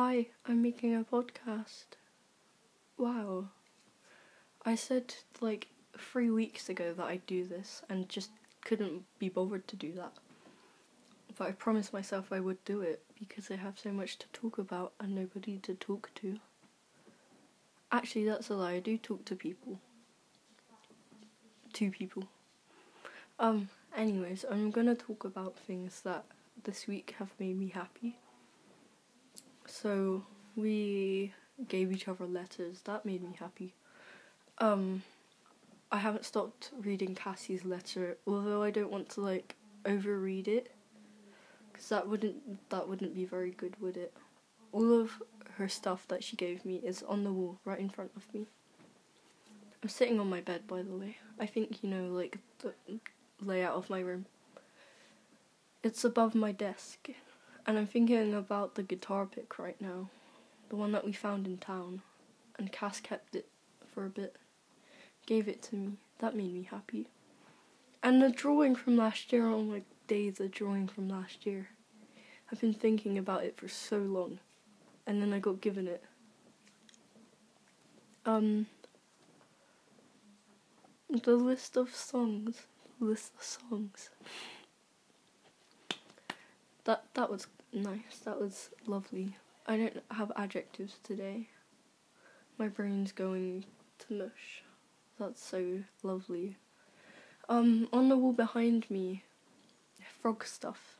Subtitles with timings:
[0.00, 1.96] Hi, I'm making a podcast.
[2.96, 3.46] Wow.
[4.64, 5.66] I said like
[5.98, 8.30] three weeks ago that I'd do this and just
[8.64, 10.12] couldn't be bothered to do that.
[11.36, 14.58] But I promised myself I would do it because I have so much to talk
[14.58, 16.38] about and nobody to talk to.
[17.90, 18.74] Actually, that's a lie.
[18.74, 19.80] I do talk to people.
[21.72, 22.28] Two people.
[23.40, 26.24] Um, anyways, I'm gonna talk about things that
[26.62, 28.16] this week have made me happy.
[29.82, 30.24] So,
[30.56, 31.32] we
[31.68, 32.80] gave each other letters.
[32.82, 33.74] That made me happy.
[34.58, 35.02] Um,
[35.92, 39.54] I haven't stopped reading Cassie's letter, although I don't want to like
[39.84, 40.72] overread it,
[41.70, 44.12] because that wouldn't that wouldn't be very good, would it?
[44.72, 45.22] All of
[45.58, 48.46] her stuff that she gave me is on the wall right in front of me.
[49.80, 51.18] I'm sitting on my bed, by the way.
[51.38, 52.74] I think you know, like the
[53.40, 54.26] layout of my room.
[55.84, 57.10] It's above my desk,
[57.68, 60.08] and I'm thinking about the guitar pick right now,
[60.70, 62.00] the one that we found in town,
[62.58, 63.46] and Cass kept it
[63.92, 64.36] for a bit,
[65.26, 65.92] gave it to me.
[66.20, 67.08] That made me happy.
[68.02, 71.68] And the drawing from last year, oh my days, the drawing from last year.
[72.50, 74.38] I've been thinking about it for so long,
[75.06, 76.02] and then I got given it.
[78.24, 78.66] Um,
[81.10, 82.62] the list of songs,
[82.98, 84.08] list of songs.
[86.88, 88.20] That that was nice.
[88.24, 89.36] That was lovely.
[89.66, 91.50] I don't have adjectives today.
[92.56, 93.66] My brain's going
[93.98, 94.62] to mush.
[95.20, 96.56] That's so lovely.
[97.46, 99.22] Um, on the wall behind me,
[100.22, 100.96] frog stuff.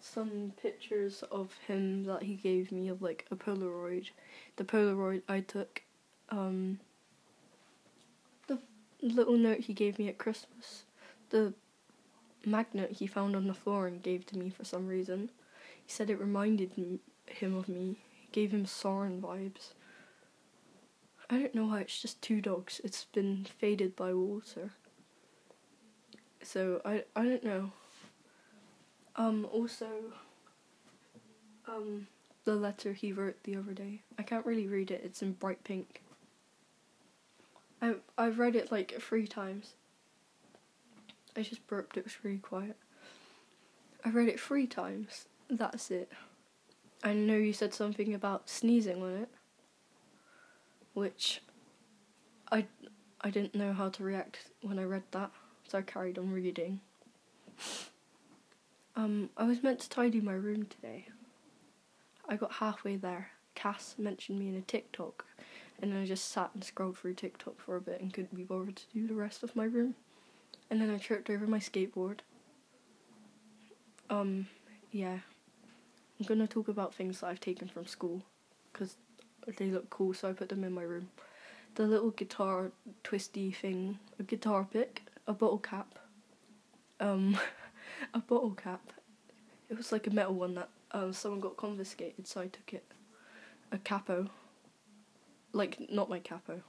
[0.00, 4.10] Some pictures of him that he gave me of like a Polaroid.
[4.56, 5.82] The Polaroid I took.
[6.30, 6.80] Um,
[8.48, 8.58] the
[9.00, 10.82] little note he gave me at Christmas.
[11.30, 11.54] The
[12.46, 15.30] magnet he found on the floor and gave to me for some reason.
[15.84, 16.72] He said it reminded
[17.26, 17.96] him of me.
[18.24, 19.72] It gave him Soren vibes.
[21.30, 22.80] I don't know why it's just two dogs.
[22.84, 24.70] It's been faded by water.
[26.42, 27.72] So I I don't know.
[29.16, 29.88] Um also
[31.66, 32.08] um
[32.44, 34.02] the letter he wrote the other day.
[34.18, 35.02] I can't really read it.
[35.04, 36.02] It's in bright pink.
[37.80, 39.74] I I've read it like three times.
[41.36, 41.96] I just burped.
[41.96, 42.76] It was really quiet.
[44.04, 45.26] I read it three times.
[45.48, 46.10] That's it.
[47.02, 49.28] I know you said something about sneezing on it,
[50.94, 51.42] which
[52.50, 52.66] I
[53.20, 55.30] I didn't know how to react when I read that,
[55.68, 56.80] so I carried on reading.
[58.96, 61.08] Um, I was meant to tidy my room today.
[62.28, 63.30] I got halfway there.
[63.54, 65.24] Cass mentioned me in a TikTok,
[65.80, 68.44] and then I just sat and scrolled through TikTok for a bit and couldn't be
[68.44, 69.94] bothered to do the rest of my room.
[70.70, 72.20] And then I tripped over my skateboard.
[74.10, 74.48] Um,
[74.90, 75.18] yeah.
[76.18, 78.22] I'm gonna talk about things that I've taken from school,
[78.72, 78.96] because
[79.58, 81.10] they look cool, so I put them in my room.
[81.74, 82.70] The little guitar
[83.02, 85.98] twisty thing, a guitar pick, a bottle cap,
[87.00, 87.36] um,
[88.14, 88.92] a bottle cap.
[89.68, 92.84] It was like a metal one that um, someone got confiscated, so I took it.
[93.72, 94.28] A capo.
[95.52, 96.62] Like, not my capo.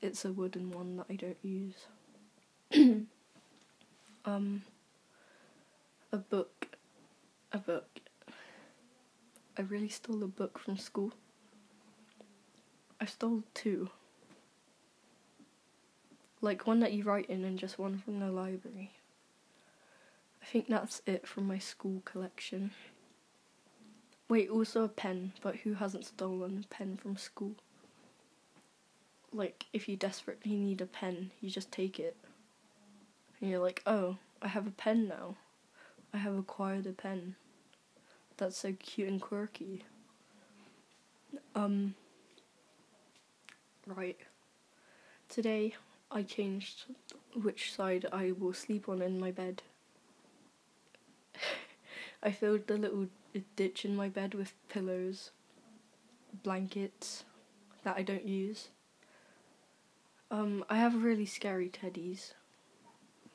[0.00, 1.86] It's a wooden one that I don't use.
[4.28, 4.62] Um,
[6.12, 6.68] a book.
[7.52, 8.00] A book.
[9.56, 11.12] I really stole a book from school.
[13.00, 13.90] I stole two.
[16.40, 18.92] Like one that you write in and just one from the library.
[20.42, 22.70] I think that's it from my school collection.
[24.28, 27.54] Wait, also a pen, but who hasn't stolen a pen from school?
[29.32, 32.16] Like, if you desperately need a pen, you just take it.
[33.40, 35.36] And you're like, oh, I have a pen now.
[36.12, 37.36] I have acquired a pen.
[38.36, 39.84] That's so cute and quirky.
[41.54, 41.94] Um,
[43.86, 44.16] right.
[45.28, 45.74] Today,
[46.10, 46.84] I changed
[47.34, 49.62] which side I will sleep on in my bed.
[52.22, 53.08] I filled the little
[53.56, 55.30] ditch in my bed with pillows,
[56.42, 57.24] blankets
[57.84, 58.68] that I don't use.
[60.30, 62.32] Um, I have really scary teddies.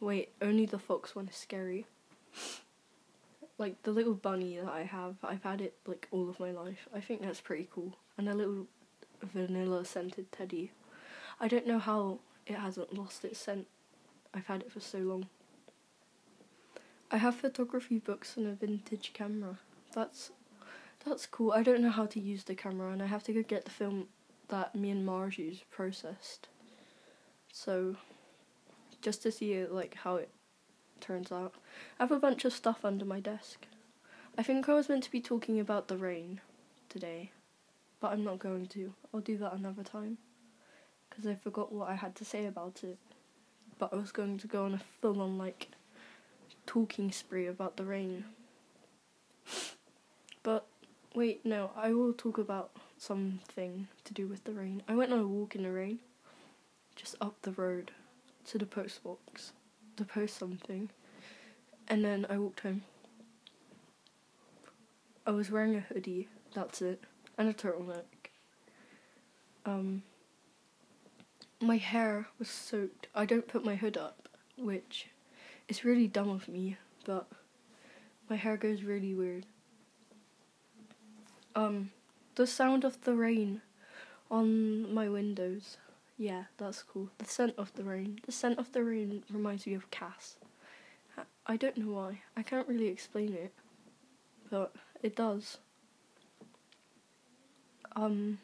[0.03, 1.85] Wait, only the fox one is scary.
[3.57, 6.89] like the little bunny that I have, I've had it like all of my life.
[6.93, 7.93] I think that's pretty cool.
[8.17, 8.67] And a little
[9.21, 10.71] vanilla scented teddy.
[11.39, 13.65] I don't know how it hasn't lost its scent.
[14.33, 15.27] I've had it for so long.
[17.09, 19.59] I have photography books and a vintage camera.
[19.93, 20.31] That's
[21.05, 21.53] that's cool.
[21.53, 23.71] I don't know how to use the camera and I have to go get the
[23.71, 24.07] film
[24.49, 26.49] that me and Marge use processed.
[27.53, 27.95] So
[29.03, 30.29] just to see like how it
[31.01, 31.53] turns out.
[31.99, 33.67] I have a bunch of stuff under my desk.
[34.37, 36.41] I think I was meant to be talking about the rain
[36.89, 37.31] today,
[37.99, 38.93] but I'm not going to.
[39.13, 40.17] I'll do that another time
[41.09, 42.97] because I forgot what I had to say about it.
[43.77, 45.67] But I was going to go on a full on like
[46.65, 48.23] talking spree about the rain.
[50.41, 50.65] But
[51.13, 54.81] wait, no, I will talk about something to do with the rain.
[54.87, 55.99] I went on a walk in the rain,
[56.95, 57.91] just up the road
[58.45, 59.53] to the post box
[59.97, 60.89] to post something,
[61.87, 62.83] and then I walked home.
[65.25, 67.03] I was wearing a hoodie, that's it,
[67.37, 68.31] and a turtleneck.
[69.65, 70.03] Um,
[71.61, 73.07] my hair was soaked.
[73.15, 75.07] I don't put my hood up, which
[75.69, 77.27] is really dumb of me, but
[78.29, 79.45] my hair goes really weird.
[81.55, 81.91] Um,
[82.35, 83.61] the sound of the rain
[84.29, 85.77] on my windows.
[86.23, 87.09] Yeah, that's cool.
[87.17, 88.19] The scent of the rain.
[88.25, 90.37] The scent of the rain reminds me of Cass.
[91.45, 92.21] I don't know why.
[92.37, 93.53] I can't really explain it,
[94.49, 95.57] but it does.
[97.97, 98.39] Um,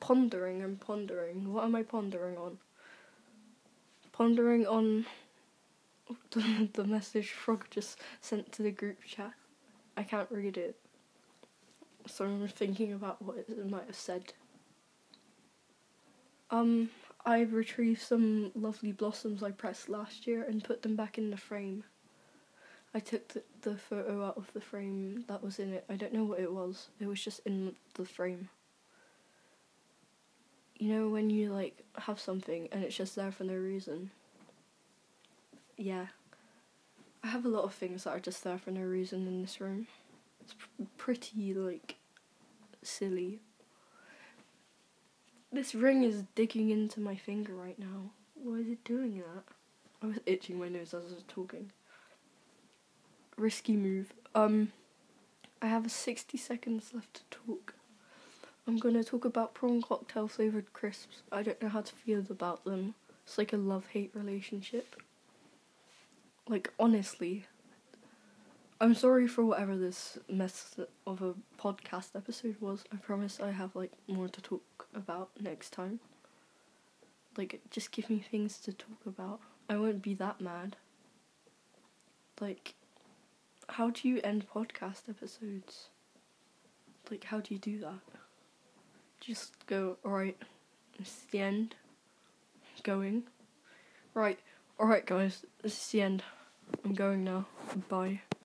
[0.00, 1.52] pondering and pondering.
[1.52, 2.56] What am I pondering on?
[4.12, 5.04] Pondering on
[6.30, 9.34] the, the message Frog just sent to the group chat.
[9.98, 10.76] I can't read it.
[12.06, 14.32] So I'm thinking about what it might have said.
[16.50, 16.90] Um,
[17.24, 21.36] I've retrieved some lovely blossoms I pressed last year and put them back in the
[21.36, 21.84] frame.
[22.94, 25.84] I took the, the photo out of the frame that was in it.
[25.90, 26.88] I don't know what it was.
[27.00, 28.48] It was just in the frame.
[30.78, 34.10] You know when you like have something and it's just there for no reason.
[35.76, 36.06] Yeah.
[37.24, 39.60] I have a lot of things that are just there for no reason in this
[39.60, 39.88] room.
[40.40, 41.96] It's pr- pretty like
[42.82, 43.40] silly.
[45.52, 48.10] This ring is digging into my finger right now.
[48.34, 49.44] Why is it doing that?
[50.02, 51.70] I was itching my nose as I was talking.
[53.36, 54.12] Risky move.
[54.34, 54.72] Um,
[55.62, 57.74] I have 60 seconds left to talk.
[58.66, 61.22] I'm gonna talk about prawn cocktail flavored crisps.
[61.30, 62.94] I don't know how to feel about them.
[63.24, 64.96] It's like a love hate relationship.
[66.48, 67.46] Like, honestly,
[68.78, 70.76] I'm sorry for whatever this mess
[71.06, 72.84] of a podcast episode was.
[72.92, 75.98] I promise I have like more to talk about next time.
[77.38, 79.40] Like just give me things to talk about.
[79.70, 80.76] I won't be that mad.
[82.38, 82.74] Like
[83.70, 85.88] how do you end podcast episodes?
[87.10, 88.00] Like how do you do that?
[89.20, 90.36] Just go, alright,
[90.98, 91.76] it's the end.
[92.82, 93.22] Going.
[94.12, 94.38] Right,
[94.78, 96.22] alright guys, this is the end.
[96.84, 97.46] I'm going now.
[97.88, 98.20] Bye.